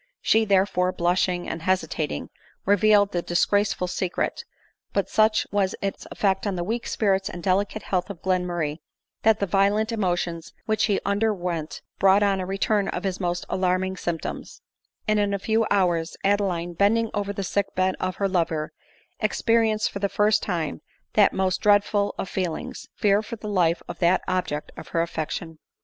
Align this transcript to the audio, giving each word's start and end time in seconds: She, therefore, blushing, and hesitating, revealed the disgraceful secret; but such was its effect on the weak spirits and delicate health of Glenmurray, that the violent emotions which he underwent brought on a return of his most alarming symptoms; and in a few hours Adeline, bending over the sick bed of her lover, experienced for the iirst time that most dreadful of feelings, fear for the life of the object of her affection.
She, 0.23 0.45
therefore, 0.45 0.91
blushing, 0.91 1.47
and 1.47 1.61
hesitating, 1.61 2.31
revealed 2.65 3.11
the 3.11 3.21
disgraceful 3.21 3.85
secret; 3.85 4.45
but 4.93 5.07
such 5.09 5.45
was 5.51 5.75
its 5.79 6.07
effect 6.09 6.47
on 6.47 6.55
the 6.55 6.63
weak 6.63 6.87
spirits 6.87 7.29
and 7.29 7.43
delicate 7.43 7.83
health 7.83 8.09
of 8.09 8.23
Glenmurray, 8.23 8.79
that 9.21 9.37
the 9.39 9.45
violent 9.45 9.91
emotions 9.91 10.53
which 10.65 10.85
he 10.85 10.99
underwent 11.05 11.83
brought 11.99 12.23
on 12.23 12.39
a 12.39 12.47
return 12.47 12.87
of 12.87 13.03
his 13.03 13.19
most 13.19 13.45
alarming 13.47 13.95
symptoms; 13.95 14.63
and 15.07 15.19
in 15.19 15.35
a 15.35 15.37
few 15.37 15.67
hours 15.69 16.17
Adeline, 16.23 16.73
bending 16.73 17.11
over 17.13 17.31
the 17.31 17.43
sick 17.43 17.75
bed 17.75 17.93
of 17.99 18.15
her 18.15 18.27
lover, 18.27 18.71
experienced 19.19 19.91
for 19.91 19.99
the 19.99 20.09
iirst 20.09 20.41
time 20.41 20.81
that 21.13 21.31
most 21.31 21.61
dreadful 21.61 22.15
of 22.17 22.27
feelings, 22.27 22.87
fear 22.95 23.21
for 23.21 23.35
the 23.35 23.47
life 23.47 23.83
of 23.87 23.99
the 23.99 24.19
object 24.27 24.71
of 24.75 24.87
her 24.87 25.03
affection. 25.03 25.59